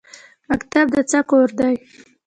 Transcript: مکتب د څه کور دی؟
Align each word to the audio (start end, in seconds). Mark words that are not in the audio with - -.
مکتب 0.49 0.85
د 0.93 0.95
څه 1.09 1.19
کور 1.29 1.49
دی؟ 1.59 1.75